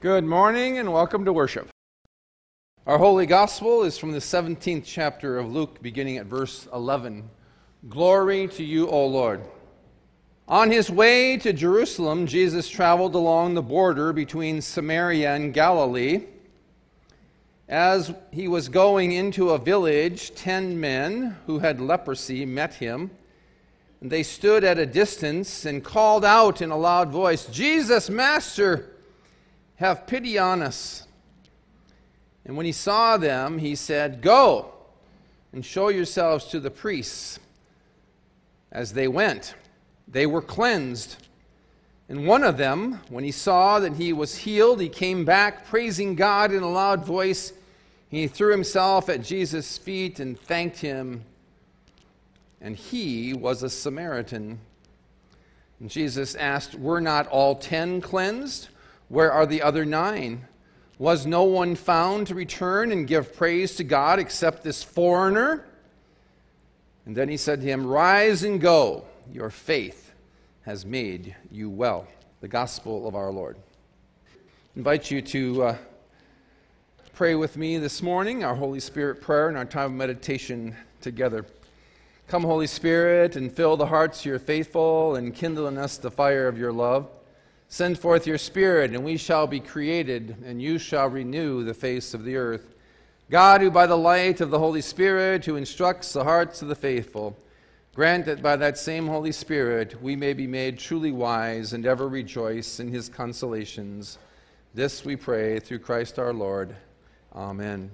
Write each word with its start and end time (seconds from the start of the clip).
Good 0.00 0.22
morning 0.22 0.78
and 0.78 0.92
welcome 0.92 1.24
to 1.24 1.32
worship. 1.32 1.70
Our 2.86 2.98
Holy 2.98 3.26
Gospel 3.26 3.82
is 3.82 3.98
from 3.98 4.12
the 4.12 4.20
17th 4.20 4.84
chapter 4.84 5.38
of 5.38 5.50
Luke, 5.50 5.82
beginning 5.82 6.18
at 6.18 6.26
verse 6.26 6.68
11. 6.72 7.28
Glory 7.88 8.46
to 8.46 8.62
you, 8.62 8.88
O 8.88 9.06
Lord. 9.06 9.40
On 10.46 10.70
his 10.70 10.88
way 10.88 11.36
to 11.38 11.52
Jerusalem, 11.52 12.28
Jesus 12.28 12.68
traveled 12.68 13.16
along 13.16 13.54
the 13.54 13.62
border 13.62 14.12
between 14.12 14.62
Samaria 14.62 15.34
and 15.34 15.52
Galilee. 15.52 16.26
As 17.68 18.14
he 18.30 18.46
was 18.46 18.68
going 18.68 19.10
into 19.10 19.50
a 19.50 19.58
village, 19.58 20.32
ten 20.36 20.78
men 20.78 21.36
who 21.48 21.58
had 21.58 21.80
leprosy 21.80 22.46
met 22.46 22.74
him. 22.74 23.10
And 24.00 24.12
they 24.12 24.22
stood 24.22 24.62
at 24.62 24.78
a 24.78 24.86
distance 24.86 25.64
and 25.64 25.82
called 25.82 26.24
out 26.24 26.62
in 26.62 26.70
a 26.70 26.78
loud 26.78 27.10
voice, 27.10 27.46
Jesus, 27.46 28.08
Master! 28.08 28.94
Have 29.78 30.06
pity 30.08 30.38
on 30.38 30.60
us. 30.60 31.06
And 32.44 32.56
when 32.56 32.66
he 32.66 32.72
saw 32.72 33.16
them, 33.16 33.58
he 33.58 33.74
said, 33.76 34.22
Go 34.22 34.72
and 35.52 35.64
show 35.64 35.88
yourselves 35.88 36.46
to 36.46 36.58
the 36.58 36.70
priests. 36.70 37.38
As 38.72 38.92
they 38.92 39.06
went, 39.06 39.54
they 40.08 40.26
were 40.26 40.42
cleansed. 40.42 41.16
And 42.08 42.26
one 42.26 42.42
of 42.42 42.56
them, 42.56 43.00
when 43.08 43.22
he 43.22 43.30
saw 43.30 43.78
that 43.78 43.94
he 43.94 44.12
was 44.12 44.34
healed, 44.34 44.80
he 44.80 44.88
came 44.88 45.24
back 45.24 45.66
praising 45.66 46.16
God 46.16 46.52
in 46.52 46.62
a 46.62 46.70
loud 46.70 47.04
voice. 47.04 47.52
He 48.08 48.26
threw 48.26 48.50
himself 48.50 49.08
at 49.08 49.22
Jesus' 49.22 49.78
feet 49.78 50.18
and 50.18 50.38
thanked 50.40 50.78
him. 50.78 51.22
And 52.60 52.74
he 52.74 53.32
was 53.32 53.62
a 53.62 53.70
Samaritan. 53.70 54.58
And 55.78 55.88
Jesus 55.88 56.34
asked, 56.34 56.74
Were 56.74 57.00
not 57.00 57.28
all 57.28 57.54
ten 57.54 58.00
cleansed? 58.00 58.70
Where 59.08 59.32
are 59.32 59.46
the 59.46 59.62
other 59.62 59.84
nine? 59.84 60.46
Was 60.98 61.26
no 61.26 61.44
one 61.44 61.76
found 61.76 62.26
to 62.26 62.34
return 62.34 62.92
and 62.92 63.06
give 63.06 63.34
praise 63.34 63.76
to 63.76 63.84
God 63.84 64.18
except 64.18 64.64
this 64.64 64.82
foreigner? 64.82 65.64
And 67.06 67.16
then 67.16 67.28
he 67.28 67.36
said 67.36 67.60
to 67.60 67.66
him, 67.66 67.86
Rise 67.86 68.42
and 68.42 68.60
go. 68.60 69.04
Your 69.32 69.50
faith 69.50 70.12
has 70.62 70.84
made 70.84 71.34
you 71.50 71.70
well. 71.70 72.06
The 72.40 72.48
gospel 72.48 73.08
of 73.08 73.14
our 73.14 73.30
Lord. 73.30 73.56
I 74.26 74.36
invite 74.76 75.10
you 75.10 75.22
to 75.22 75.62
uh, 75.62 75.76
pray 77.14 77.34
with 77.34 77.56
me 77.56 77.78
this 77.78 78.02
morning, 78.02 78.44
our 78.44 78.54
Holy 78.54 78.80
Spirit 78.80 79.20
prayer 79.20 79.48
and 79.48 79.56
our 79.56 79.64
time 79.64 79.92
of 79.92 79.92
meditation 79.92 80.76
together. 81.00 81.46
Come, 82.26 82.42
Holy 82.42 82.66
Spirit, 82.66 83.36
and 83.36 83.50
fill 83.50 83.76
the 83.76 83.86
hearts 83.86 84.20
of 84.20 84.26
your 84.26 84.38
faithful 84.38 85.16
and 85.16 85.34
kindle 85.34 85.66
in 85.68 85.78
us 85.78 85.96
the 85.96 86.10
fire 86.10 86.46
of 86.46 86.58
your 86.58 86.72
love. 86.72 87.08
Send 87.70 87.98
forth 87.98 88.26
your 88.26 88.38
Spirit, 88.38 88.94
and 88.94 89.04
we 89.04 89.18
shall 89.18 89.46
be 89.46 89.60
created, 89.60 90.36
and 90.44 90.60
you 90.60 90.78
shall 90.78 91.08
renew 91.08 91.62
the 91.62 91.74
face 91.74 92.14
of 92.14 92.24
the 92.24 92.36
earth. 92.36 92.74
God, 93.30 93.60
who 93.60 93.70
by 93.70 93.86
the 93.86 93.96
light 93.96 94.40
of 94.40 94.48
the 94.48 94.58
Holy 94.58 94.80
Spirit, 94.80 95.44
who 95.44 95.56
instructs 95.56 96.14
the 96.14 96.24
hearts 96.24 96.62
of 96.62 96.68
the 96.68 96.74
faithful, 96.74 97.36
grant 97.94 98.24
that 98.24 98.40
by 98.40 98.56
that 98.56 98.78
same 98.78 99.06
Holy 99.06 99.32
Spirit 99.32 100.02
we 100.02 100.16
may 100.16 100.32
be 100.32 100.46
made 100.46 100.78
truly 100.78 101.12
wise 101.12 101.74
and 101.74 101.84
ever 101.84 102.08
rejoice 102.08 102.80
in 102.80 102.88
his 102.88 103.10
consolations. 103.10 104.16
This 104.72 105.04
we 105.04 105.14
pray 105.14 105.60
through 105.60 105.80
Christ 105.80 106.18
our 106.18 106.32
Lord. 106.32 106.74
Amen. 107.34 107.90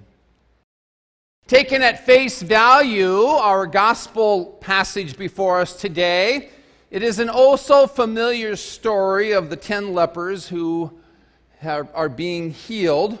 Taken 1.47 1.81
at 1.81 2.05
face 2.05 2.41
value, 2.41 3.23
our 3.23 3.67
gospel 3.67 4.57
passage 4.61 5.17
before 5.17 5.59
us 5.59 5.75
today 5.75 6.49
it 6.91 7.03
is 7.03 7.19
an 7.19 7.29
also 7.29 7.87
familiar 7.87 8.55
story 8.55 9.31
of 9.31 9.49
the 9.49 9.55
ten 9.55 9.93
lepers 9.93 10.47
who 10.47 10.91
are 11.63 12.09
being 12.09 12.51
healed, 12.51 13.17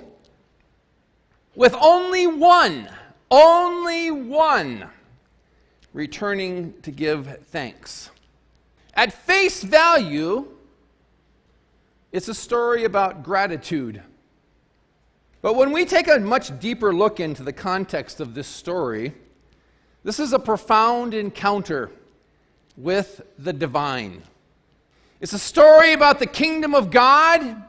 with 1.55 1.73
only 1.75 2.27
one, 2.27 2.87
only 3.31 4.11
one 4.11 4.87
returning 5.93 6.73
to 6.81 6.91
give 6.91 7.39
thanks. 7.47 8.11
At 8.93 9.13
face 9.13 9.63
value, 9.63 10.47
it's 12.11 12.27
a 12.27 12.33
story 12.33 12.83
about 12.83 13.23
gratitude. 13.23 14.01
But 15.41 15.55
when 15.55 15.71
we 15.71 15.85
take 15.85 16.07
a 16.07 16.19
much 16.19 16.59
deeper 16.59 16.93
look 16.93 17.19
into 17.19 17.43
the 17.43 17.53
context 17.53 18.19
of 18.19 18.33
this 18.33 18.47
story, 18.47 19.13
this 20.03 20.19
is 20.19 20.33
a 20.33 20.39
profound 20.39 21.13
encounter 21.13 21.91
with 22.77 23.21
the 23.37 23.53
divine. 23.53 24.21
It's 25.21 25.33
a 25.33 25.39
story 25.39 25.93
about 25.93 26.19
the 26.19 26.27
kingdom 26.27 26.75
of 26.75 26.91
God 26.91 27.63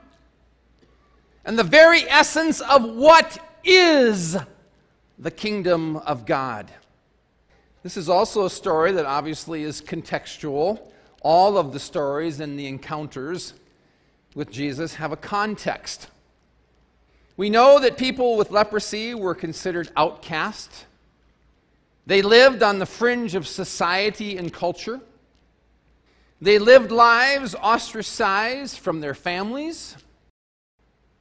and 1.45 1.59
the 1.59 1.65
very 1.65 2.03
essence 2.03 2.61
of 2.61 2.85
what 2.85 3.39
is 3.65 4.37
the 5.19 5.31
kingdom 5.31 5.97
of 5.97 6.27
God. 6.27 6.71
This 7.83 7.97
is 7.97 8.09
also 8.09 8.45
a 8.45 8.51
story 8.51 8.93
that 8.93 9.07
obviously 9.07 9.63
is 9.63 9.81
contextual. 9.81 10.81
All 11.23 11.57
of 11.57 11.73
the 11.73 11.79
stories 11.79 12.41
and 12.41 12.59
the 12.59 12.67
encounters 12.67 13.55
with 14.35 14.51
Jesus 14.51 14.97
have 14.97 15.13
a 15.13 15.17
context. 15.17 16.09
We 17.37 17.49
know 17.49 17.79
that 17.79 17.97
people 17.97 18.37
with 18.37 18.51
leprosy 18.51 19.15
were 19.15 19.35
considered 19.35 19.91
outcast 19.97 20.87
they 22.07 22.23
lived 22.23 22.63
on 22.63 22.79
the 22.79 22.87
fringe 22.87 23.35
of 23.35 23.49
society 23.49 24.37
and 24.37 24.53
culture. 24.53 25.01
They 26.41 26.59
lived 26.59 26.93
lives 26.93 27.55
ostracized 27.57 28.79
from 28.79 29.01
their 29.01 29.15
families. 29.15 29.97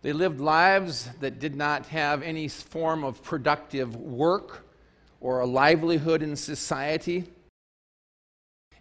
They 0.04 0.14
lived 0.14 0.40
lives 0.40 1.10
that 1.22 1.40
did 1.40 1.56
not 1.56 1.88
have 1.88 2.22
any 2.22 2.48
form 2.48 3.04
of 3.04 3.24
productive 3.24 3.96
work 3.96 4.68
or 5.20 5.40
a 5.40 5.46
livelihood 5.48 6.22
in 6.22 6.36
society. 6.36 7.24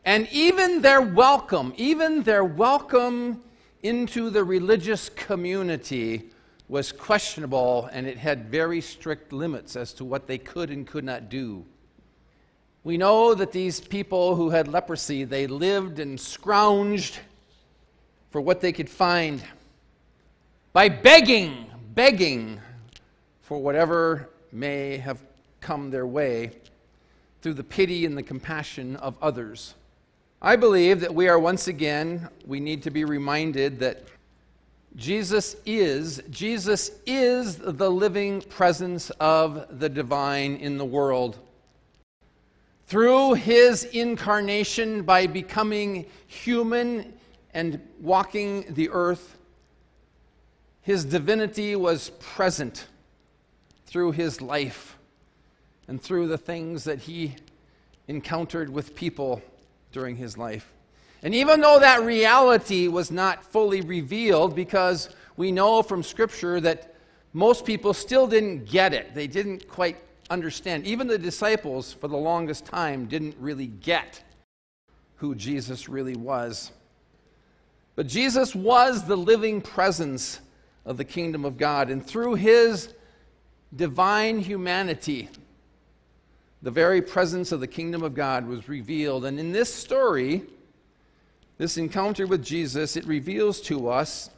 And 0.04 0.28
even 0.30 0.82
their 0.82 1.00
welcome, 1.00 1.72
even 1.78 2.22
their 2.24 2.44
welcome 2.44 3.42
into 3.82 4.28
the 4.28 4.44
religious 4.44 5.08
community 5.08 6.30
was 6.68 6.92
questionable 6.92 7.88
and 7.92 8.06
it 8.06 8.18
had 8.18 8.50
very 8.50 8.82
strict 8.82 9.32
limits 9.32 9.76
as 9.76 9.94
to 9.94 10.04
what 10.04 10.26
they 10.26 10.36
could 10.36 10.70
and 10.70 10.86
could 10.86 11.04
not 11.04 11.30
do. 11.30 11.64
We 12.84 12.98
know 12.98 13.34
that 13.34 13.50
these 13.50 13.80
people 13.80 14.36
who 14.36 14.50
had 14.50 14.68
leprosy, 14.68 15.24
they 15.24 15.46
lived 15.46 15.98
and 15.98 16.18
scrounged 16.18 17.18
for 18.28 18.42
what 18.42 18.60
they 18.60 18.72
could 18.72 18.90
find 18.90 19.42
by 20.74 20.90
begging, 20.90 21.66
begging 21.94 22.60
for 23.40 23.58
whatever 23.58 24.28
may 24.52 24.98
have 24.98 25.18
come 25.62 25.90
their 25.90 26.06
way 26.06 26.50
through 27.40 27.54
the 27.54 27.64
pity 27.64 28.04
and 28.04 28.18
the 28.18 28.22
compassion 28.22 28.96
of 28.96 29.16
others. 29.22 29.74
I 30.42 30.56
believe 30.56 31.00
that 31.00 31.14
we 31.14 31.26
are 31.26 31.38
once 31.38 31.68
again, 31.68 32.28
we 32.46 32.60
need 32.60 32.82
to 32.82 32.90
be 32.90 33.06
reminded 33.06 33.78
that 33.78 34.04
Jesus 34.94 35.56
is, 35.64 36.22
Jesus 36.28 36.90
is 37.06 37.56
the 37.56 37.90
living 37.90 38.42
presence 38.42 39.08
of 39.20 39.78
the 39.80 39.88
divine 39.88 40.56
in 40.56 40.76
the 40.76 40.84
world 40.84 41.38
through 42.86 43.34
his 43.34 43.84
incarnation 43.84 45.02
by 45.02 45.26
becoming 45.26 46.06
human 46.26 47.14
and 47.52 47.80
walking 48.00 48.64
the 48.74 48.90
earth, 48.90 49.38
his 50.82 51.04
divinity 51.04 51.76
was 51.76 52.10
present 52.20 52.86
through 53.86 54.12
his 54.12 54.40
life 54.42 54.98
and 55.88 56.00
through 56.00 56.28
the 56.28 56.38
things 56.38 56.84
that 56.84 56.98
he 56.98 57.34
encountered 58.08 58.68
with 58.68 58.94
people 58.94 59.40
during 59.92 60.16
his 60.16 60.36
life. 60.36 60.72
And 61.22 61.34
even 61.34 61.62
though 61.62 61.78
that 61.78 62.02
reality 62.02 62.86
was 62.86 63.10
not 63.10 63.44
fully 63.44 63.80
revealed, 63.80 64.54
because 64.54 65.08
we 65.38 65.52
know 65.52 65.82
from 65.82 66.02
Scripture 66.02 66.60
that 66.60 66.94
most 67.32 67.64
people 67.64 67.94
still 67.94 68.26
didn't 68.26 68.66
get 68.66 68.92
it, 68.92 69.14
they 69.14 69.26
didn't 69.26 69.66
quite 69.68 69.96
understand. 70.30 70.86
Even 70.86 71.06
the 71.06 71.18
disciples, 71.18 71.92
for 71.92 72.08
the 72.08 72.16
longest 72.16 72.64
time, 72.64 73.06
didn't 73.06 73.36
really 73.38 73.66
get 73.66 74.22
who 75.16 75.34
Jesus 75.34 75.88
really 75.88 76.16
was. 76.16 76.72
But 77.96 78.06
Jesus 78.06 78.54
was 78.54 79.06
the 79.06 79.16
living 79.16 79.60
presence 79.60 80.40
of 80.84 80.96
the 80.96 81.04
kingdom 81.04 81.44
of 81.44 81.56
God, 81.56 81.90
and 81.90 82.04
through 82.04 82.34
his 82.34 82.92
divine 83.74 84.38
humanity, 84.38 85.28
the 86.62 86.70
very 86.70 87.02
presence 87.02 87.52
of 87.52 87.60
the 87.60 87.66
kingdom 87.66 88.02
of 88.02 88.14
God 88.14 88.46
was 88.46 88.68
revealed. 88.68 89.24
And 89.24 89.38
in 89.38 89.52
this 89.52 89.72
story, 89.72 90.42
this 91.58 91.76
encounter 91.76 92.26
with 92.26 92.44
Jesus, 92.44 92.96
it 92.96 93.04
reveals 93.06 93.60
to 93.62 93.88
us 93.88 94.30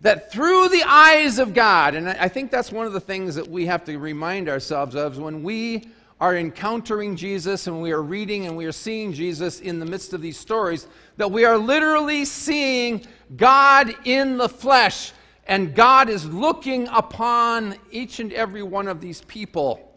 that 0.00 0.30
through 0.30 0.68
the 0.68 0.82
eyes 0.82 1.38
of 1.38 1.54
God, 1.54 1.94
and 1.94 2.08
I 2.08 2.28
think 2.28 2.50
that's 2.50 2.70
one 2.70 2.86
of 2.86 2.92
the 2.92 3.00
things 3.00 3.34
that 3.34 3.48
we 3.48 3.66
have 3.66 3.84
to 3.84 3.98
remind 3.98 4.48
ourselves 4.48 4.94
of 4.94 5.18
when 5.18 5.42
we 5.42 5.88
are 6.20 6.36
encountering 6.36 7.16
Jesus 7.16 7.66
and 7.66 7.82
we 7.82 7.92
are 7.92 8.02
reading 8.02 8.46
and 8.46 8.56
we 8.56 8.64
are 8.64 8.72
seeing 8.72 9.12
Jesus 9.12 9.60
in 9.60 9.78
the 9.78 9.86
midst 9.86 10.12
of 10.12 10.22
these 10.22 10.38
stories, 10.38 10.86
that 11.16 11.30
we 11.30 11.44
are 11.44 11.58
literally 11.58 12.24
seeing 12.24 13.06
God 13.36 13.94
in 14.04 14.38
the 14.38 14.48
flesh. 14.48 15.12
And 15.46 15.74
God 15.74 16.08
is 16.08 16.24
looking 16.26 16.88
upon 16.88 17.76
each 17.90 18.18
and 18.18 18.32
every 18.32 18.62
one 18.62 18.88
of 18.88 19.00
these 19.00 19.20
people. 19.22 19.94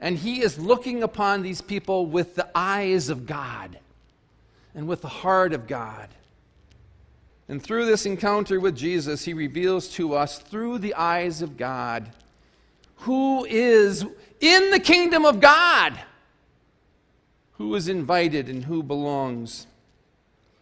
And 0.00 0.18
He 0.18 0.40
is 0.42 0.58
looking 0.58 1.02
upon 1.02 1.42
these 1.42 1.60
people 1.60 2.06
with 2.06 2.34
the 2.34 2.48
eyes 2.54 3.08
of 3.08 3.26
God 3.26 3.78
and 4.74 4.88
with 4.88 5.02
the 5.02 5.08
heart 5.08 5.52
of 5.52 5.66
God. 5.66 6.08
And 7.48 7.62
through 7.62 7.86
this 7.86 8.06
encounter 8.06 8.58
with 8.58 8.76
Jesus, 8.76 9.24
He 9.24 9.34
reveals 9.34 9.88
to 9.94 10.14
us 10.14 10.38
through 10.38 10.78
the 10.78 10.94
eyes 10.94 11.42
of 11.42 11.56
God 11.56 12.10
who 13.04 13.44
is 13.44 14.04
in 14.40 14.70
the 14.70 14.80
kingdom 14.80 15.26
of 15.26 15.40
God, 15.40 15.98
who 17.52 17.74
is 17.74 17.88
invited 17.88 18.48
and 18.48 18.64
who 18.64 18.82
belongs. 18.82 19.66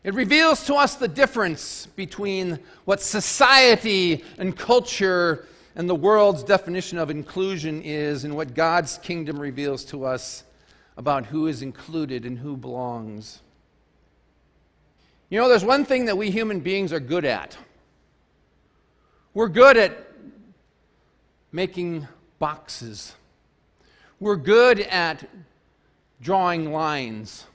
It 0.02 0.14
reveals 0.14 0.66
to 0.66 0.74
us 0.74 0.96
the 0.96 1.06
difference 1.06 1.86
between 1.94 2.58
what 2.84 3.00
society 3.00 4.24
and 4.38 4.56
culture 4.56 5.46
and 5.76 5.88
the 5.88 5.94
world's 5.94 6.42
definition 6.42 6.98
of 6.98 7.10
inclusion 7.10 7.80
is 7.82 8.24
and 8.24 8.34
what 8.34 8.54
God's 8.54 8.98
kingdom 8.98 9.38
reveals 9.38 9.84
to 9.86 10.04
us 10.04 10.42
about 10.96 11.26
who 11.26 11.46
is 11.46 11.62
included 11.62 12.26
and 12.26 12.40
who 12.40 12.56
belongs. 12.56 13.40
You 15.32 15.38
know, 15.38 15.48
there's 15.48 15.64
one 15.64 15.86
thing 15.86 16.04
that 16.04 16.18
we 16.18 16.30
human 16.30 16.60
beings 16.60 16.92
are 16.92 17.00
good 17.00 17.24
at. 17.24 17.56
We're 19.32 19.48
good 19.48 19.78
at 19.78 19.96
making 21.50 22.06
boxes. 22.38 23.14
We're 24.20 24.36
good 24.36 24.80
at 24.80 25.26
drawing 26.20 26.70
lines. 26.70 27.46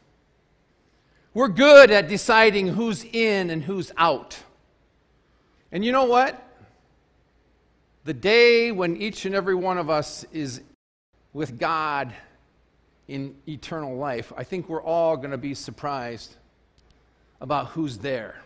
We're 1.35 1.50
good 1.50 1.91
at 1.91 2.07
deciding 2.07 2.69
who's 2.69 3.03
in 3.03 3.51
and 3.51 3.62
who's 3.62 3.91
out. 3.95 4.39
And 5.71 5.85
you 5.85 5.91
know 5.91 6.06
what? 6.06 6.44
The 8.06 8.13
day 8.15 8.71
when 8.71 8.97
each 8.97 9.24
and 9.25 9.35
every 9.35 9.53
one 9.53 9.77
of 9.77 9.88
us 9.88 10.25
is 10.33 10.62
with 11.31 11.59
God 11.59 12.12
in 13.07 13.35
eternal 13.47 13.97
life, 13.97 14.33
I 14.35 14.45
think 14.45 14.68
we're 14.68 14.81
all 14.81 15.15
going 15.15 15.29
to 15.29 15.38
be 15.38 15.53
surprised 15.53 16.38
about 17.42 17.68
who's 17.68 17.98
there. 18.00 18.42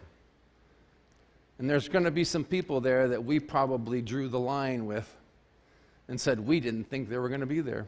And 1.59 1.69
there's 1.69 1.87
going 1.87 2.05
to 2.05 2.11
be 2.11 2.23
some 2.23 2.43
people 2.43 2.81
there 2.81 3.09
that 3.09 3.23
we 3.23 3.39
probably 3.39 4.01
drew 4.01 4.27
the 4.27 4.39
line 4.39 4.85
with 4.85 5.07
and 6.07 6.19
said 6.19 6.39
we 6.39 6.59
didn't 6.59 6.85
think 6.85 7.07
they 7.07 7.17
were 7.17 7.29
going 7.29 7.41
to 7.41 7.45
be 7.45 7.61
there. 7.61 7.85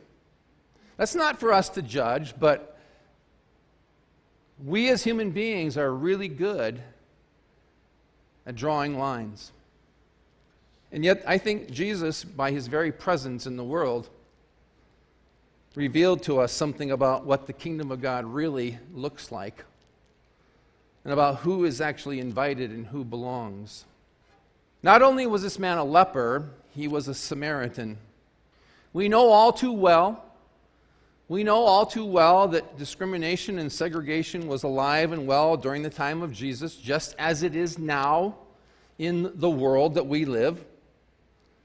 That's 0.97 1.15
not 1.15 1.39
for 1.39 1.51
us 1.51 1.69
to 1.69 1.81
judge, 1.81 2.35
but 2.39 2.79
we 4.63 4.89
as 4.89 5.03
human 5.03 5.31
beings 5.31 5.77
are 5.77 5.91
really 5.91 6.27
good 6.27 6.81
at 8.45 8.55
drawing 8.55 8.97
lines. 8.97 9.51
And 10.91 11.03
yet, 11.03 11.23
I 11.25 11.39
think 11.39 11.71
Jesus, 11.71 12.23
by 12.23 12.51
his 12.51 12.67
very 12.67 12.91
presence 12.91 13.47
in 13.47 13.57
the 13.57 13.63
world, 13.63 14.09
revealed 15.75 16.21
to 16.23 16.39
us 16.39 16.51
something 16.51 16.91
about 16.91 17.25
what 17.25 17.47
the 17.47 17.53
kingdom 17.53 17.91
of 17.91 17.99
God 17.99 18.25
really 18.25 18.77
looks 18.93 19.31
like 19.31 19.65
and 21.03 21.13
about 21.13 21.37
who 21.39 21.65
is 21.65 21.81
actually 21.81 22.19
invited 22.19 22.71
and 22.71 22.87
who 22.87 23.03
belongs. 23.03 23.85
Not 24.81 25.01
only 25.01 25.25
was 25.25 25.41
this 25.41 25.59
man 25.59 25.77
a 25.77 25.83
leper, 25.83 26.49
he 26.71 26.87
was 26.87 27.07
a 27.07 27.13
Samaritan. 27.13 27.97
We 28.91 29.09
know 29.09 29.29
all 29.29 29.51
too 29.53 29.71
well, 29.71 30.23
we 31.29 31.43
know 31.43 31.63
all 31.63 31.85
too 31.85 32.05
well 32.05 32.49
that 32.49 32.77
discrimination 32.77 33.57
and 33.59 33.71
segregation 33.71 34.47
was 34.47 34.63
alive 34.63 35.13
and 35.13 35.25
well 35.25 35.55
during 35.57 35.81
the 35.81 35.89
time 35.89 36.21
of 36.21 36.33
Jesus, 36.33 36.75
just 36.75 37.15
as 37.17 37.43
it 37.43 37.55
is 37.55 37.79
now 37.79 38.35
in 38.99 39.31
the 39.35 39.49
world 39.49 39.95
that 39.95 40.05
we 40.05 40.25
live. 40.25 40.63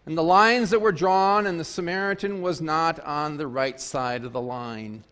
And 0.07 0.17
the 0.17 0.23
lines 0.23 0.71
that 0.71 0.81
were 0.81 0.93
drawn, 0.93 1.47
and 1.47 1.61
the 1.61 1.65
Samaritan 1.65 2.41
was 2.41 2.63
not 2.63 2.99
on 3.01 3.37
the 3.37 3.47
right 3.47 3.79
side 3.79 4.25
of 4.25 4.33
the 4.33 4.41
line. 4.41 5.05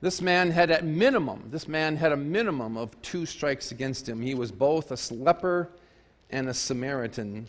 This 0.00 0.22
man 0.22 0.50
had 0.50 0.70
a 0.70 0.82
minimum, 0.82 1.48
this 1.50 1.68
man 1.68 1.96
had 1.96 2.12
a 2.12 2.16
minimum 2.16 2.76
of 2.76 3.00
two 3.02 3.26
strikes 3.26 3.70
against 3.70 4.08
him. 4.08 4.22
He 4.22 4.34
was 4.34 4.50
both 4.50 4.90
a 4.90 5.14
leper 5.14 5.68
and 6.30 6.48
a 6.48 6.54
Samaritan. 6.54 7.48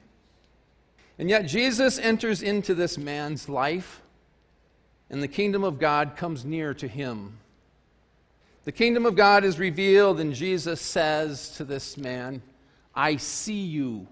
And 1.17 1.29
yet 1.29 1.45
Jesus 1.45 1.97
enters 1.97 2.41
into 2.41 2.73
this 2.73 2.97
man's 2.97 3.47
life, 3.47 4.01
and 5.09 5.23
the 5.23 5.27
kingdom 5.27 5.63
of 5.63 5.79
God 5.79 6.15
comes 6.17 6.43
near 6.43 6.73
to 6.73 6.87
him. 6.87 7.37
The 8.63 8.71
kingdom 8.71 9.05
of 9.05 9.15
God 9.15 9.43
is 9.43 9.57
revealed, 9.57 10.19
and 10.19 10.33
Jesus 10.33 10.81
says 10.81 11.49
to 11.57 11.63
this 11.63 11.97
man, 11.97 12.41
I 12.93 13.15
see 13.15 13.61
you. 13.61 14.07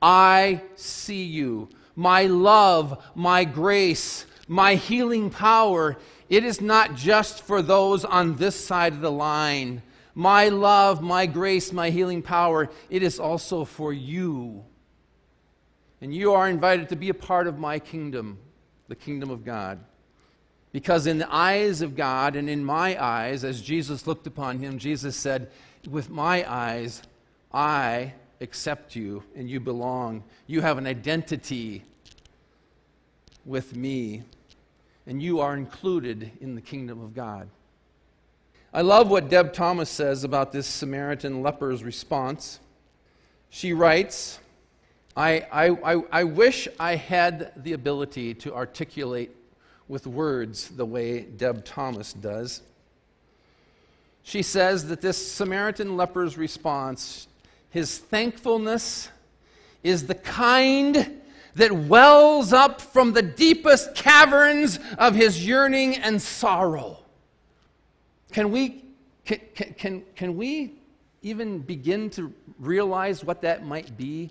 I 0.00 0.62
see 0.76 1.24
you. 1.24 1.68
My 1.96 2.24
love, 2.24 3.02
my 3.14 3.44
grace, 3.44 4.26
my 4.48 4.74
healing 4.74 5.30
power 5.30 5.96
it 6.32 6.44
is 6.44 6.62
not 6.62 6.94
just 6.94 7.42
for 7.42 7.60
those 7.60 8.06
on 8.06 8.36
this 8.36 8.56
side 8.56 8.94
of 8.94 9.02
the 9.02 9.12
line. 9.12 9.82
My 10.14 10.48
love, 10.48 11.02
my 11.02 11.26
grace, 11.26 11.74
my 11.74 11.90
healing 11.90 12.22
power, 12.22 12.70
it 12.88 13.02
is 13.02 13.20
also 13.20 13.66
for 13.66 13.92
you. 13.92 14.64
And 16.00 16.14
you 16.14 16.32
are 16.32 16.48
invited 16.48 16.88
to 16.88 16.96
be 16.96 17.10
a 17.10 17.14
part 17.14 17.46
of 17.46 17.58
my 17.58 17.78
kingdom, 17.78 18.38
the 18.88 18.94
kingdom 18.94 19.28
of 19.28 19.44
God. 19.44 19.80
Because 20.72 21.06
in 21.06 21.18
the 21.18 21.30
eyes 21.30 21.82
of 21.82 21.96
God 21.96 22.34
and 22.34 22.48
in 22.48 22.64
my 22.64 22.98
eyes, 22.98 23.44
as 23.44 23.60
Jesus 23.60 24.06
looked 24.06 24.26
upon 24.26 24.58
him, 24.58 24.78
Jesus 24.78 25.14
said, 25.14 25.50
With 25.86 26.08
my 26.08 26.50
eyes, 26.50 27.02
I 27.52 28.14
accept 28.40 28.96
you 28.96 29.22
and 29.36 29.50
you 29.50 29.60
belong. 29.60 30.24
You 30.46 30.62
have 30.62 30.78
an 30.78 30.86
identity 30.86 31.82
with 33.44 33.76
me 33.76 34.22
and 35.06 35.22
you 35.22 35.40
are 35.40 35.56
included 35.56 36.30
in 36.40 36.54
the 36.54 36.60
kingdom 36.60 37.02
of 37.02 37.14
God. 37.14 37.48
I 38.72 38.82
love 38.82 39.10
what 39.10 39.28
Deb 39.28 39.52
Thomas 39.52 39.90
says 39.90 40.24
about 40.24 40.52
this 40.52 40.66
Samaritan 40.66 41.42
leper's 41.42 41.84
response. 41.84 42.58
She 43.50 43.72
writes, 43.72 44.38
I, 45.14 45.46
I, 45.52 45.68
I, 45.94 46.02
I 46.10 46.24
wish 46.24 46.68
I 46.80 46.96
had 46.96 47.52
the 47.62 47.74
ability 47.74 48.32
to 48.34 48.54
articulate 48.54 49.30
with 49.88 50.06
words 50.06 50.68
the 50.68 50.86
way 50.86 51.20
Deb 51.20 51.64
Thomas 51.66 52.14
does. 52.14 52.62
She 54.22 54.42
says 54.42 54.88
that 54.88 55.02
this 55.02 55.32
Samaritan 55.32 55.96
leper's 55.96 56.38
response, 56.38 57.26
his 57.68 57.98
thankfulness, 57.98 59.10
is 59.82 60.06
the 60.06 60.14
kind 60.14 61.20
that 61.54 61.72
wells 61.72 62.52
up 62.52 62.80
from 62.80 63.12
the 63.12 63.22
deepest 63.22 63.94
caverns 63.94 64.78
of 64.98 65.14
his 65.14 65.46
yearning 65.46 65.96
and 65.96 66.20
sorrow. 66.20 66.98
Can 68.32 68.50
we, 68.50 68.84
can, 69.24 69.40
can, 69.76 70.02
can 70.16 70.36
we 70.36 70.74
even 71.22 71.58
begin 71.58 72.10
to 72.10 72.32
realize 72.58 73.24
what 73.24 73.42
that 73.42 73.64
might 73.64 73.96
be? 73.96 74.30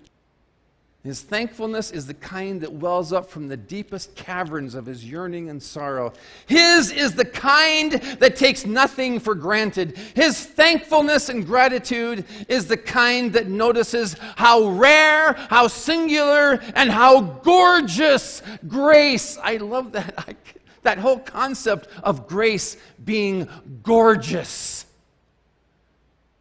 His 1.04 1.20
thankfulness 1.20 1.90
is 1.90 2.06
the 2.06 2.14
kind 2.14 2.60
that 2.60 2.72
wells 2.72 3.12
up 3.12 3.28
from 3.28 3.48
the 3.48 3.56
deepest 3.56 4.14
caverns 4.14 4.76
of 4.76 4.86
his 4.86 5.04
yearning 5.04 5.50
and 5.50 5.60
sorrow. 5.60 6.12
His 6.46 6.92
is 6.92 7.14
the 7.14 7.24
kind 7.24 7.94
that 8.20 8.36
takes 8.36 8.64
nothing 8.64 9.18
for 9.18 9.34
granted. 9.34 9.98
His 10.14 10.46
thankfulness 10.46 11.28
and 11.28 11.44
gratitude 11.44 12.24
is 12.48 12.68
the 12.68 12.76
kind 12.76 13.32
that 13.32 13.48
notices 13.48 14.14
how 14.36 14.68
rare, 14.68 15.32
how 15.32 15.66
singular, 15.66 16.60
and 16.76 16.88
how 16.88 17.20
gorgeous 17.20 18.40
grace. 18.68 19.36
I 19.42 19.56
love 19.56 19.90
that. 19.92 20.14
I, 20.28 20.36
that 20.82 20.98
whole 20.98 21.18
concept 21.18 21.88
of 22.04 22.28
grace 22.28 22.76
being 23.04 23.48
gorgeous. 23.82 24.86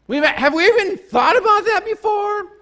We've, 0.08 0.24
have 0.24 0.54
we 0.54 0.66
even 0.68 0.98
thought 0.98 1.38
about 1.38 1.66
that 1.66 1.84
before? 1.86 2.61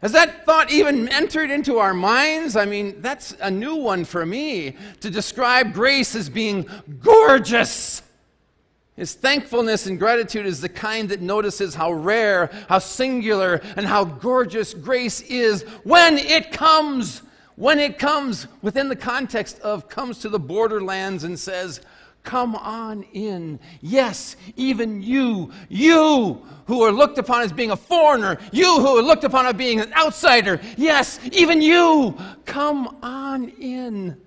Has 0.00 0.12
that 0.12 0.44
thought 0.46 0.70
even 0.70 1.08
entered 1.08 1.50
into 1.50 1.78
our 1.78 1.92
minds? 1.92 2.54
I 2.54 2.66
mean, 2.66 3.00
that's 3.00 3.34
a 3.40 3.50
new 3.50 3.74
one 3.74 4.04
for 4.04 4.24
me 4.24 4.76
to 5.00 5.10
describe 5.10 5.72
grace 5.72 6.14
as 6.14 6.28
being 6.28 6.66
gorgeous. 7.00 8.02
His 8.94 9.14
thankfulness 9.14 9.86
and 9.86 9.98
gratitude 9.98 10.46
is 10.46 10.60
the 10.60 10.68
kind 10.68 11.08
that 11.08 11.20
notices 11.20 11.74
how 11.74 11.92
rare, 11.92 12.50
how 12.68 12.78
singular, 12.78 13.60
and 13.76 13.86
how 13.86 14.04
gorgeous 14.04 14.72
grace 14.72 15.20
is 15.22 15.62
when 15.82 16.18
it 16.18 16.52
comes. 16.52 17.22
When 17.56 17.80
it 17.80 17.98
comes 17.98 18.46
within 18.62 18.88
the 18.88 18.94
context 18.94 19.58
of 19.60 19.88
comes 19.88 20.20
to 20.20 20.28
the 20.28 20.38
borderlands 20.38 21.24
and 21.24 21.36
says, 21.36 21.80
Come 22.28 22.56
on 22.56 23.04
in. 23.14 23.58
Yes, 23.80 24.36
even 24.54 25.00
you, 25.00 25.50
you 25.70 26.42
who 26.66 26.82
are 26.82 26.92
looked 26.92 27.16
upon 27.16 27.40
as 27.40 27.54
being 27.54 27.70
a 27.70 27.76
foreigner, 27.76 28.36
you 28.52 28.80
who 28.80 28.98
are 28.98 29.02
looked 29.02 29.24
upon 29.24 29.46
as 29.46 29.54
being 29.54 29.80
an 29.80 29.90
outsider, 29.94 30.60
yes, 30.76 31.18
even 31.32 31.62
you, 31.62 32.14
come 32.44 32.98
on 33.02 33.48
in. 33.48 34.20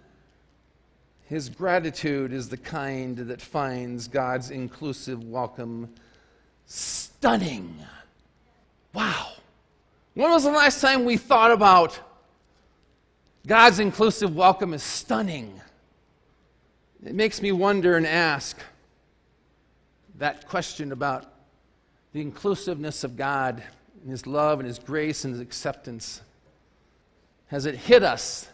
His 1.26 1.48
gratitude 1.48 2.34
is 2.34 2.50
the 2.50 2.58
kind 2.58 3.18
that 3.18 3.40
finds 3.40 4.08
God's 4.08 4.50
inclusive 4.50 5.24
welcome 5.24 5.88
stunning. 6.66 7.86
Wow. 8.94 9.34
When 10.16 10.32
was 10.32 10.44
the 10.44 10.50
last 10.50 10.82
time 10.82 11.06
we 11.06 11.18
thought 11.18 11.52
about 11.52 12.00
God's 13.46 13.78
inclusive 13.78 14.36
welcome 14.36 14.74
is 14.74 14.82
stunning? 14.82 15.62
It 17.04 17.16
makes 17.16 17.42
me 17.42 17.52
wonder 17.52 17.98
and 17.98 18.06
ask 18.06 18.60
that 20.20 20.48
question 20.48 20.92
about 20.92 21.26
the 22.14 22.22
inclusiveness 22.22 23.04
of 23.04 23.18
God 23.18 23.64
and 24.02 24.12
His 24.12 24.28
love 24.28 24.60
and 24.60 24.68
His 24.68 24.78
grace 24.78 25.26
and 25.26 25.34
His 25.34 25.42
acceptance. 25.42 26.22
Has 27.48 27.66
it 27.66 27.74
hit 27.74 28.04
us 28.04 28.48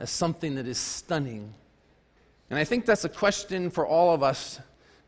as 0.00 0.10
something 0.10 0.56
that 0.56 0.66
is 0.66 0.76
stunning? 0.78 1.54
And 2.50 2.58
I 2.58 2.64
think 2.64 2.84
that's 2.84 3.04
a 3.04 3.08
question 3.08 3.70
for 3.70 3.86
all 3.86 4.12
of 4.12 4.24
us 4.24 4.58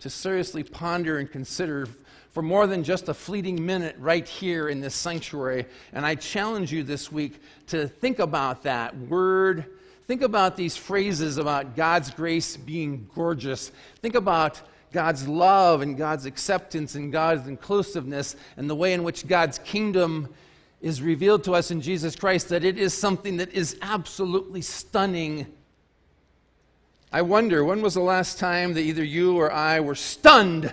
to 0.00 0.08
seriously 0.08 0.62
ponder 0.62 1.18
and 1.18 1.30
consider 1.30 1.88
for 2.30 2.42
more 2.42 2.68
than 2.68 2.84
just 2.84 3.08
a 3.08 3.14
fleeting 3.14 3.66
minute 3.66 3.96
right 3.98 4.28
here 4.28 4.68
in 4.68 4.80
this 4.80 4.94
sanctuary. 4.94 5.66
And 5.92 6.06
I 6.06 6.14
challenge 6.14 6.70
you 6.70 6.84
this 6.84 7.10
week 7.10 7.40
to 7.68 7.88
think 7.88 8.20
about 8.20 8.62
that 8.62 8.96
word 8.96 9.75
Think 10.06 10.22
about 10.22 10.56
these 10.56 10.76
phrases 10.76 11.36
about 11.36 11.74
God's 11.74 12.10
grace 12.10 12.56
being 12.56 13.08
gorgeous. 13.14 13.72
Think 14.02 14.14
about 14.14 14.60
God's 14.92 15.26
love 15.26 15.82
and 15.82 15.96
God's 15.96 16.26
acceptance 16.26 16.94
and 16.94 17.10
God's 17.10 17.48
inclusiveness 17.48 18.36
and 18.56 18.70
the 18.70 18.76
way 18.76 18.92
in 18.92 19.02
which 19.02 19.26
God's 19.26 19.58
kingdom 19.58 20.32
is 20.80 21.02
revealed 21.02 21.42
to 21.44 21.52
us 21.52 21.70
in 21.70 21.80
Jesus 21.80 22.14
Christ, 22.14 22.48
that 22.50 22.64
it 22.64 22.78
is 22.78 22.94
something 22.94 23.38
that 23.38 23.52
is 23.52 23.76
absolutely 23.82 24.62
stunning. 24.62 25.46
I 27.12 27.22
wonder, 27.22 27.64
when 27.64 27.82
was 27.82 27.94
the 27.94 28.00
last 28.00 28.38
time 28.38 28.74
that 28.74 28.82
either 28.82 29.02
you 29.02 29.36
or 29.36 29.50
I 29.50 29.80
were 29.80 29.94
stunned 29.94 30.72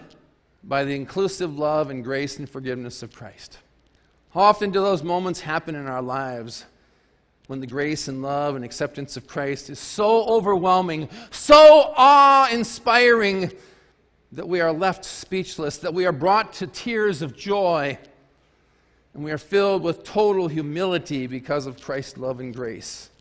by 0.63 0.83
the 0.83 0.95
inclusive 0.95 1.57
love 1.57 1.89
and 1.89 2.03
grace 2.03 2.37
and 2.37 2.47
forgiveness 2.47 3.01
of 3.01 3.13
Christ? 3.13 3.57
How 4.33 4.41
often 4.41 4.71
do 4.71 4.81
those 4.81 5.03
moments 5.03 5.39
happen 5.41 5.73
in 5.73 5.87
our 5.87 6.01
lives? 6.01 6.65
When 7.53 7.59
the 7.59 7.67
grace 7.67 8.07
and 8.07 8.23
love 8.23 8.55
and 8.55 8.65
acceptance 8.65 9.15
of 9.15 9.27
Christ 9.27 9.69
is 9.69 9.77
so 9.77 10.25
overwhelming, 10.25 11.07
so 11.29 11.93
awe 11.95 12.49
inspiring, 12.51 13.51
that 14.31 14.47
we 14.47 14.59
are 14.59 14.71
left 14.71 15.05
speechless, 15.05 15.77
that 15.77 15.93
we 15.93 16.07
are 16.07 16.11
brought 16.11 16.53
to 16.53 16.65
tears 16.65 17.21
of 17.21 17.37
joy, 17.37 17.95
and 19.13 19.23
we 19.23 19.31
are 19.31 19.37
filled 19.37 19.83
with 19.83 20.03
total 20.03 20.47
humility 20.47 21.27
because 21.27 21.67
of 21.67 21.79
Christ's 21.79 22.17
love 22.17 22.39
and 22.39 22.55
grace. 22.55 23.11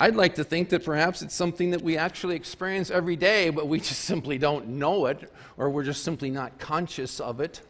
I'd 0.00 0.16
like 0.16 0.36
to 0.36 0.44
think 0.44 0.70
that 0.70 0.82
perhaps 0.82 1.20
it's 1.20 1.34
something 1.34 1.72
that 1.72 1.82
we 1.82 1.98
actually 1.98 2.36
experience 2.36 2.90
every 2.90 3.16
day, 3.16 3.50
but 3.50 3.68
we 3.68 3.78
just 3.78 4.00
simply 4.06 4.38
don't 4.38 4.68
know 4.68 5.04
it, 5.04 5.30
or 5.58 5.68
we're 5.68 5.84
just 5.84 6.02
simply 6.02 6.30
not 6.30 6.58
conscious 6.58 7.20
of 7.20 7.42
it. 7.42 7.60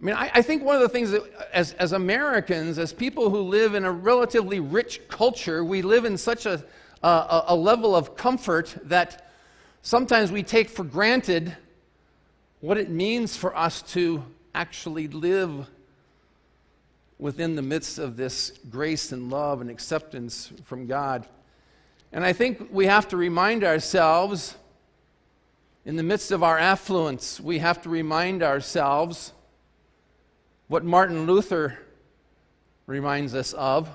I 0.00 0.04
mean, 0.04 0.14
I, 0.14 0.30
I, 0.34 0.42
think 0.42 0.62
one 0.62 0.76
of 0.76 0.82
the 0.82 0.90
things 0.90 1.10
that, 1.12 1.22
as, 1.52 1.72
as 1.74 1.92
Americans, 1.92 2.78
as 2.78 2.92
people 2.92 3.30
who 3.30 3.40
live 3.40 3.74
in 3.74 3.84
a 3.84 3.90
relatively 3.90 4.60
rich 4.60 5.00
culture, 5.08 5.64
we 5.64 5.80
live 5.80 6.04
in 6.04 6.18
such 6.18 6.44
a, 6.44 6.62
a, 7.02 7.44
a 7.48 7.56
level 7.56 7.96
of 7.96 8.14
comfort 8.14 8.76
that 8.84 9.30
sometimes 9.80 10.30
we 10.30 10.42
take 10.42 10.68
for 10.68 10.84
granted 10.84 11.56
what 12.60 12.76
it 12.76 12.90
means 12.90 13.36
for 13.36 13.56
us 13.56 13.80
to 13.82 14.22
actually 14.54 15.08
live 15.08 15.66
within 17.18 17.56
the 17.56 17.62
midst 17.62 17.98
of 17.98 18.18
this 18.18 18.52
grace 18.68 19.12
and 19.12 19.30
love 19.30 19.62
and 19.62 19.70
acceptance 19.70 20.52
from 20.64 20.86
God. 20.86 21.26
And 22.12 22.22
I 22.22 22.34
think 22.34 22.68
we 22.70 22.86
have 22.86 23.08
to 23.08 23.16
remind 23.16 23.64
ourselves, 23.64 24.56
in 25.86 25.96
the 25.96 26.02
midst 26.02 26.32
of 26.32 26.42
our 26.42 26.58
affluence, 26.58 27.40
we 27.40 27.60
have 27.60 27.80
to 27.82 27.88
remind 27.88 28.42
ourselves 28.42 29.32
what 30.68 30.84
Martin 30.84 31.26
Luther 31.26 31.78
reminds 32.86 33.34
us 33.34 33.52
of. 33.52 33.88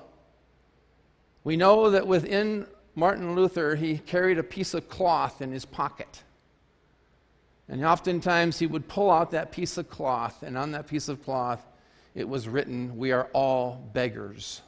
We 1.44 1.58
know 1.58 1.90
that 1.90 2.08
within 2.08 2.68
Martin 2.96 3.36
Luther, 3.36 3.76
he 3.76 3.98
carried 3.98 4.38
a 4.38 4.44
piece 4.44 4.74
of 4.74 4.90
cloth 4.90 5.42
in 5.42 5.52
his 5.52 5.66
pocket. 5.66 6.24
And 7.68 7.84
oftentimes 7.84 8.60
he 8.60 8.68
would 8.68 8.88
pull 8.88 9.10
out 9.10 9.32
that 9.32 9.52
piece 9.52 9.78
of 9.78 9.90
cloth, 9.90 10.44
and 10.44 10.58
on 10.58 10.72
that 10.72 10.88
piece 10.88 11.08
of 11.08 11.24
cloth, 11.24 11.66
it 12.14 12.28
was 12.28 12.48
written, 12.48 12.98
We 12.98 13.12
are 13.14 13.30
all 13.34 13.90
beggars. 13.94 14.62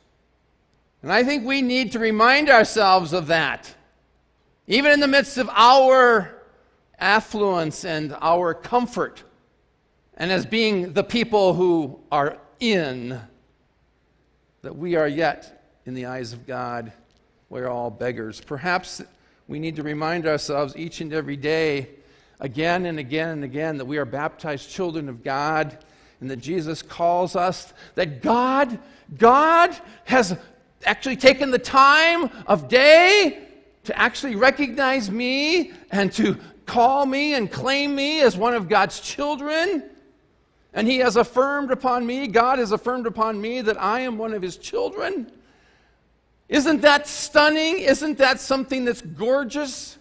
And 1.02 1.12
I 1.12 1.24
think 1.24 1.46
we 1.46 1.62
need 1.62 1.92
to 1.92 2.00
remind 2.00 2.50
ourselves 2.50 3.12
of 3.12 3.28
that. 3.28 3.76
Even 4.68 4.92
in 4.92 5.02
the 5.02 5.08
midst 5.08 5.38
of 5.38 5.50
our 5.50 6.34
affluence 6.98 7.84
and 7.84 8.16
our 8.22 8.54
comfort, 8.54 9.22
and 10.18 10.32
as 10.32 10.46
being 10.46 10.94
the 10.94 11.04
people 11.04 11.54
who 11.54 12.00
are 12.12 12.38
in, 12.60 13.20
that 14.62 14.76
we 14.76 14.96
are 14.96 15.08
yet, 15.08 15.64
in 15.86 15.94
the 15.94 16.06
eyes 16.06 16.34
of 16.34 16.48
God, 16.48 16.94
we're 17.50 17.68
all 17.68 17.90
beggars. 17.90 18.40
Perhaps 18.40 19.02
we 19.48 19.60
need 19.60 19.76
to 19.76 19.84
remind 19.84 20.26
ourselves 20.26 20.76
each 20.78 21.02
and 21.02 21.14
every 21.14 21.36
day, 21.36 21.90
again 22.40 22.86
and 22.86 23.00
again 23.00 23.30
and 23.30 23.44
again, 23.44 23.78
that 23.78 23.86
we 23.86 23.98
are 23.98 24.06
baptized 24.06 24.70
children 24.70 25.10
of 25.10 25.24
God 25.24 25.78
and 26.22 26.32
that 26.32 26.38
Jesus 26.38 26.82
calls 26.82 27.36
us, 27.36 27.74
that 27.96 28.22
God, 28.22 28.80
God 29.18 29.76
has 30.06 30.38
actually 30.86 31.18
taken 31.18 31.52
the 31.52 31.60
time 31.60 32.30
of 32.48 32.70
day 32.70 33.48
to 33.84 34.00
actually 34.00 34.36
recognize 34.36 35.12
me 35.12 35.74
and 35.92 36.12
to 36.14 36.38
call 36.66 37.06
me 37.06 37.34
and 37.34 37.52
claim 37.52 37.94
me 37.94 38.22
as 38.22 38.38
one 38.38 38.54
of 38.54 38.70
God's 38.70 39.02
children. 39.02 39.84
And 40.74 40.88
he 40.88 40.98
has 41.00 41.16
affirmed 41.16 41.72
upon 41.72 42.06
me, 42.06 42.28
God 42.28 42.60
has 42.60 42.72
affirmed 42.72 43.06
upon 43.06 43.40
me 43.40 43.62
that 43.62 43.80
I 43.82 44.02
am 44.02 44.18
one 44.18 44.34
of 44.34 44.42
his 44.42 44.58
children. 44.58 45.32
Isn't 46.50 46.82
that 46.82 47.08
stunning? 47.08 47.80
Isn't 47.80 48.18
that 48.18 48.40
something 48.40 48.86
that's 48.86 49.02
gorgeous? 49.02 49.98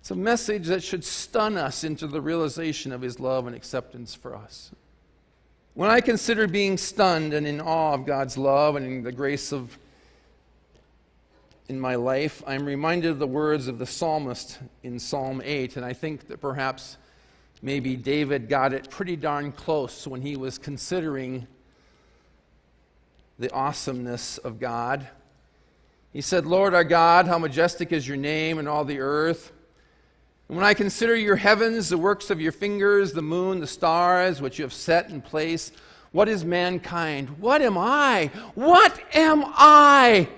It's 0.00 0.10
a 0.10 0.16
message 0.16 0.66
that 0.66 0.82
should 0.82 1.04
stun 1.04 1.56
us 1.56 1.84
into 1.84 2.08
the 2.08 2.20
realization 2.20 2.90
of 2.90 3.00
his 3.00 3.20
love 3.20 3.46
and 3.46 3.54
acceptance 3.54 4.14
for 4.14 4.34
us. 4.34 4.72
When 5.74 5.88
I 5.88 6.00
consider 6.00 6.48
being 6.48 6.76
stunned 6.76 7.32
and 7.32 7.46
in 7.46 7.60
awe 7.60 7.94
of 7.94 8.04
God's 8.04 8.36
love 8.36 8.76
and 8.76 8.84
in 8.84 9.02
the 9.02 9.12
grace 9.12 9.52
of 9.52 9.78
in 11.68 11.78
my 11.80 11.94
life, 11.94 12.42
I'm 12.46 12.66
reminded 12.66 13.12
of 13.12 13.18
the 13.18 13.26
words 13.26 13.68
of 13.68 13.78
the 13.78 13.86
psalmist 13.86 14.58
in 14.82 14.98
Psalm 14.98 15.40
8, 15.42 15.76
and 15.76 15.86
I 15.86 15.92
think 15.92 16.26
that 16.28 16.40
perhaps 16.40 16.98
maybe 17.62 17.96
David 17.96 18.48
got 18.48 18.72
it 18.72 18.90
pretty 18.90 19.16
darn 19.16 19.52
close 19.52 20.06
when 20.06 20.20
he 20.20 20.36
was 20.36 20.58
considering 20.58 21.46
the 23.38 23.50
awesomeness 23.52 24.38
of 24.38 24.60
God. 24.60 25.08
He 26.12 26.20
said, 26.20 26.44
Lord 26.44 26.74
our 26.74 26.84
God, 26.84 27.26
how 27.26 27.38
majestic 27.38 27.92
is 27.92 28.06
your 28.06 28.18
name 28.18 28.58
in 28.58 28.68
all 28.68 28.84
the 28.84 29.00
earth. 29.00 29.52
And 30.48 30.58
when 30.58 30.66
I 30.66 30.74
consider 30.74 31.16
your 31.16 31.36
heavens, 31.36 31.88
the 31.88 31.96
works 31.96 32.28
of 32.28 32.40
your 32.40 32.52
fingers, 32.52 33.12
the 33.12 33.22
moon, 33.22 33.60
the 33.60 33.66
stars, 33.66 34.42
which 34.42 34.58
you 34.58 34.64
have 34.64 34.72
set 34.72 35.08
in 35.08 35.22
place, 35.22 35.72
what 36.10 36.28
is 36.28 36.44
mankind? 36.44 37.30
What 37.40 37.62
am 37.62 37.78
I? 37.78 38.30
What 38.54 39.00
am 39.14 39.44
I? 39.46 40.28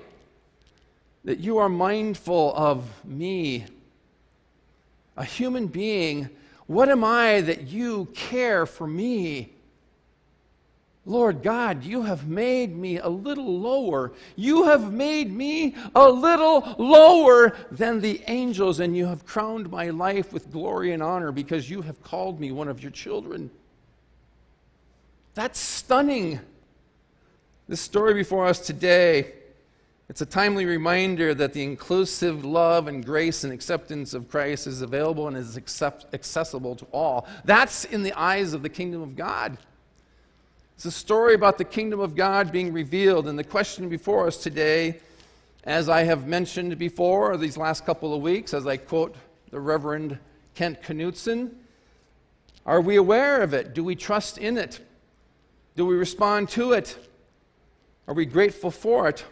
That 1.24 1.40
you 1.40 1.58
are 1.58 1.68
mindful 1.68 2.54
of 2.54 3.04
me, 3.04 3.64
a 5.16 5.24
human 5.24 5.66
being 5.66 6.30
what 6.66 6.88
am 6.88 7.04
I 7.04 7.40
that 7.42 7.68
you 7.68 8.06
care 8.14 8.66
for 8.66 8.86
me? 8.86 9.50
Lord 11.06 11.42
God, 11.42 11.84
you 11.84 12.02
have 12.02 12.26
made 12.26 12.74
me 12.74 12.98
a 12.98 13.08
little 13.08 13.58
lower. 13.58 14.12
You 14.36 14.64
have 14.64 14.90
made 14.90 15.30
me 15.30 15.74
a 15.94 16.08
little 16.08 16.74
lower 16.78 17.54
than 17.70 18.00
the 18.00 18.22
angels, 18.26 18.80
and 18.80 18.96
you 18.96 19.04
have 19.06 19.26
crowned 19.26 19.70
my 19.70 19.90
life 19.90 20.32
with 20.32 20.50
glory 20.50 20.92
and 20.92 21.02
honor 21.02 21.30
because 21.30 21.68
you 21.68 21.82
have 21.82 22.02
called 22.02 22.40
me 22.40 22.52
one 22.52 22.68
of 22.68 22.82
your 22.82 22.90
children. 22.90 23.50
That's 25.34 25.58
stunning. 25.58 26.40
This 27.68 27.82
story 27.82 28.14
before 28.14 28.46
us 28.46 28.60
today 28.60 29.34
it's 30.08 30.20
a 30.20 30.26
timely 30.26 30.66
reminder 30.66 31.34
that 31.34 31.54
the 31.54 31.62
inclusive 31.62 32.44
love 32.44 32.88
and 32.88 33.04
grace 33.04 33.42
and 33.42 33.52
acceptance 33.52 34.12
of 34.12 34.28
Christ 34.28 34.66
is 34.66 34.82
available 34.82 35.28
and 35.28 35.36
is 35.36 35.56
accept- 35.56 36.12
accessible 36.12 36.76
to 36.76 36.84
all. 36.92 37.26
That's 37.44 37.86
in 37.86 38.02
the 38.02 38.12
eyes 38.12 38.52
of 38.52 38.62
the 38.62 38.68
kingdom 38.68 39.00
of 39.00 39.16
God. 39.16 39.56
It's 40.74 40.84
a 40.84 40.90
story 40.90 41.34
about 41.34 41.56
the 41.56 41.64
kingdom 41.64 42.00
of 42.00 42.14
God 42.14 42.52
being 42.52 42.72
revealed. 42.72 43.28
And 43.28 43.38
the 43.38 43.44
question 43.44 43.88
before 43.88 44.26
us 44.26 44.36
today, 44.36 45.00
as 45.64 45.88
I 45.88 46.02
have 46.02 46.26
mentioned 46.26 46.76
before 46.76 47.38
these 47.38 47.56
last 47.56 47.86
couple 47.86 48.12
of 48.12 48.20
weeks, 48.20 48.52
as 48.52 48.66
I 48.66 48.76
quote 48.76 49.14
the 49.50 49.60
Reverend 49.60 50.18
Kent 50.54 50.82
Knutson, 50.82 51.50
are 52.66 52.80
we 52.80 52.96
aware 52.96 53.40
of 53.40 53.54
it? 53.54 53.72
Do 53.72 53.82
we 53.82 53.94
trust 53.94 54.36
in 54.36 54.58
it? 54.58 54.80
Do 55.76 55.86
we 55.86 55.96
respond 55.96 56.50
to 56.50 56.72
it? 56.72 56.98
Are 58.06 58.14
we 58.14 58.26
grateful 58.26 58.70
for 58.70 59.08
it? 59.08 59.24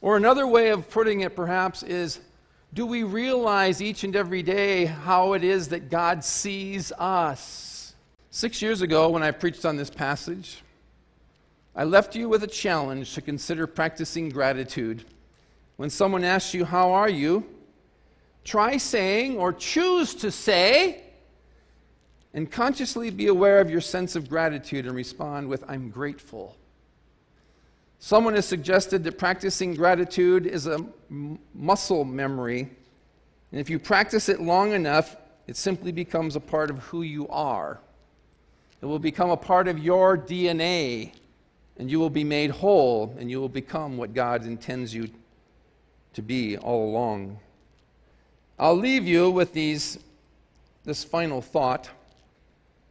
Or 0.00 0.16
another 0.16 0.46
way 0.46 0.70
of 0.70 0.90
putting 0.90 1.20
it, 1.20 1.34
perhaps, 1.34 1.82
is 1.82 2.20
Do 2.72 2.86
we 2.86 3.02
realize 3.02 3.80
each 3.80 4.04
and 4.04 4.14
every 4.14 4.42
day 4.42 4.86
how 4.86 5.32
it 5.32 5.42
is 5.42 5.68
that 5.68 5.90
God 5.90 6.24
sees 6.24 6.92
us? 6.92 7.94
Six 8.30 8.60
years 8.60 8.82
ago, 8.82 9.08
when 9.08 9.22
I 9.22 9.30
preached 9.30 9.64
on 9.64 9.76
this 9.76 9.90
passage, 9.90 10.62
I 11.74 11.84
left 11.84 12.14
you 12.14 12.28
with 12.28 12.42
a 12.42 12.48
challenge 12.48 13.14
to 13.14 13.20
consider 13.20 13.66
practicing 13.66 14.28
gratitude. 14.28 15.04
When 15.76 15.90
someone 15.90 16.24
asks 16.24 16.54
you, 16.54 16.64
How 16.64 16.92
are 16.92 17.08
you? 17.08 17.46
try 18.46 18.76
saying 18.76 19.36
or 19.36 19.52
choose 19.52 20.14
to 20.14 20.30
say, 20.30 21.02
and 22.32 22.50
consciously 22.50 23.10
be 23.10 23.26
aware 23.26 23.60
of 23.60 23.68
your 23.68 23.80
sense 23.80 24.14
of 24.14 24.28
gratitude 24.28 24.86
and 24.86 24.94
respond 24.94 25.48
with, 25.48 25.64
I'm 25.68 25.90
grateful. 25.90 26.56
Someone 27.98 28.34
has 28.34 28.46
suggested 28.46 29.04
that 29.04 29.18
practicing 29.18 29.74
gratitude 29.74 30.46
is 30.46 30.66
a 30.66 30.84
muscle 31.54 32.04
memory, 32.04 32.68
and 33.50 33.60
if 33.60 33.70
you 33.70 33.78
practice 33.78 34.28
it 34.28 34.40
long 34.40 34.72
enough, 34.72 35.16
it 35.46 35.56
simply 35.56 35.92
becomes 35.92 36.36
a 36.36 36.40
part 36.40 36.70
of 36.70 36.78
who 36.78 37.02
you 37.02 37.28
are. 37.28 37.80
It 38.82 38.86
will 38.86 38.98
become 38.98 39.30
a 39.30 39.36
part 39.36 39.68
of 39.68 39.78
your 39.78 40.18
DNA, 40.18 41.12
and 41.78 41.90
you 41.90 41.98
will 41.98 42.10
be 42.10 42.24
made 42.24 42.50
whole, 42.50 43.14
and 43.18 43.30
you 43.30 43.40
will 43.40 43.48
become 43.48 43.96
what 43.96 44.12
God 44.12 44.44
intends 44.44 44.94
you 44.94 45.08
to 46.12 46.22
be 46.22 46.58
all 46.58 46.90
along. 46.90 47.38
I'll 48.58 48.76
leave 48.76 49.06
you 49.06 49.30
with 49.30 49.52
these, 49.52 49.98
this 50.84 51.04
final 51.04 51.40
thought. 51.40 51.90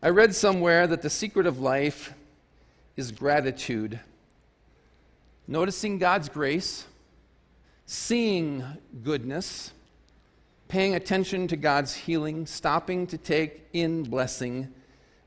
I 0.01 0.09
read 0.09 0.35
somewhere 0.35 0.88
that 0.88 1.01
the 1.01 1.09
secret 1.09 1.47
of 1.47 1.59
life 1.59 2.13
is 2.95 3.12
gratitude. 3.12 4.00
Noticing 5.47 5.99
God's 5.99 6.29
grace, 6.29 6.85
seeing 7.85 8.63
goodness, 9.03 9.71
paying 10.67 10.95
attention 10.95 11.47
to 11.47 11.55
God's 11.55 11.93
healing, 11.93 12.45
stopping 12.45 13.05
to 13.07 13.17
take 13.17 13.67
in 13.73 14.03
blessing, 14.03 14.73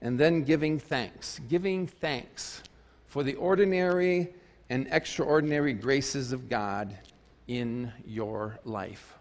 and 0.01 0.19
then 0.19 0.43
giving 0.43 0.79
thanks. 0.79 1.41
Giving 1.49 1.87
thanks 1.87 2.63
for 3.07 3.23
the 3.23 3.35
ordinary 3.35 4.35
and 4.71 4.89
extraordinary 4.91 5.73
graces 5.73 6.33
of 6.33 6.49
God 6.49 6.97
in 7.47 7.93
your 8.07 8.59
life. 8.65 9.15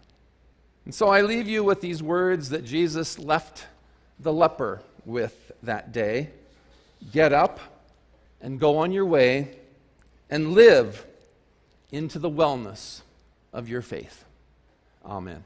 And 0.84 0.94
so 0.94 1.08
I 1.08 1.22
leave 1.22 1.48
you 1.48 1.62
with 1.64 1.80
these 1.80 2.02
words 2.02 2.50
that 2.50 2.64
Jesus 2.64 3.18
left 3.18 3.66
the 4.20 4.32
leper 4.32 4.82
with 5.04 5.52
that 5.62 5.92
day 5.92 6.30
Get 7.12 7.32
up 7.32 7.60
and 8.40 8.58
go 8.58 8.78
on 8.78 8.90
your 8.90 9.06
way 9.06 9.57
and 10.30 10.52
live 10.52 11.06
into 11.90 12.18
the 12.18 12.30
wellness 12.30 13.02
of 13.52 13.68
your 13.68 13.82
faith. 13.82 14.24
Amen. 15.04 15.44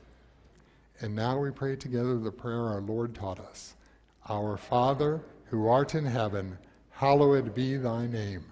And 1.00 1.14
now 1.14 1.38
we 1.38 1.50
pray 1.50 1.76
together 1.76 2.18
the 2.18 2.30
prayer 2.30 2.62
our 2.62 2.80
Lord 2.80 3.14
taught 3.14 3.40
us 3.40 3.74
Our 4.28 4.56
Father, 4.56 5.20
who 5.46 5.68
art 5.68 5.94
in 5.94 6.04
heaven, 6.04 6.58
hallowed 6.90 7.54
be 7.54 7.76
thy 7.76 8.06
name. 8.06 8.44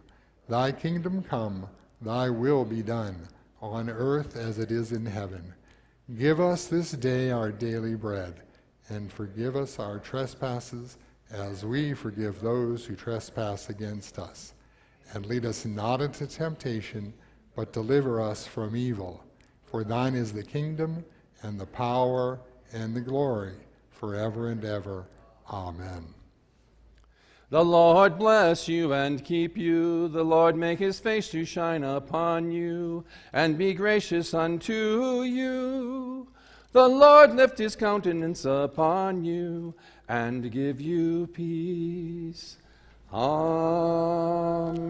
Thy 0.48 0.72
kingdom 0.72 1.22
come, 1.22 1.68
thy 2.00 2.28
will 2.28 2.64
be 2.64 2.82
done, 2.82 3.28
on 3.62 3.88
earth 3.88 4.36
as 4.36 4.58
it 4.58 4.70
is 4.70 4.92
in 4.92 5.06
heaven. 5.06 5.54
Give 6.18 6.40
us 6.40 6.66
this 6.66 6.90
day 6.92 7.30
our 7.30 7.52
daily 7.52 7.94
bread, 7.94 8.40
and 8.88 9.12
forgive 9.12 9.54
us 9.54 9.78
our 9.78 10.00
trespasses 10.00 10.98
as 11.30 11.64
we 11.64 11.94
forgive 11.94 12.40
those 12.40 12.84
who 12.84 12.96
trespass 12.96 13.68
against 13.68 14.18
us. 14.18 14.54
And 15.12 15.26
lead 15.26 15.44
us 15.44 15.64
not 15.64 16.00
into 16.00 16.26
temptation, 16.26 17.12
but 17.56 17.72
deliver 17.72 18.20
us 18.20 18.46
from 18.46 18.76
evil. 18.76 19.22
For 19.64 19.84
thine 19.84 20.14
is 20.14 20.32
the 20.32 20.42
kingdom, 20.42 21.04
and 21.42 21.58
the 21.58 21.66
power, 21.66 22.40
and 22.72 22.94
the 22.94 23.00
glory, 23.00 23.54
forever 23.90 24.50
and 24.50 24.64
ever. 24.64 25.06
Amen. 25.50 26.14
The 27.50 27.64
Lord 27.64 28.16
bless 28.16 28.68
you 28.68 28.92
and 28.92 29.24
keep 29.24 29.58
you. 29.58 30.06
The 30.06 30.22
Lord 30.22 30.54
make 30.54 30.78
his 30.78 31.00
face 31.00 31.28
to 31.30 31.44
shine 31.44 31.82
upon 31.82 32.52
you 32.52 33.04
and 33.32 33.58
be 33.58 33.74
gracious 33.74 34.32
unto 34.32 35.22
you. 35.24 36.28
The 36.70 36.86
Lord 36.86 37.34
lift 37.34 37.58
his 37.58 37.74
countenance 37.74 38.44
upon 38.44 39.24
you 39.24 39.74
and 40.08 40.52
give 40.52 40.80
you 40.80 41.26
peace. 41.26 42.56
Amen. 43.12 44.80